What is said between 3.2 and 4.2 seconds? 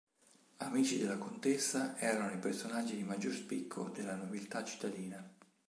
spicco della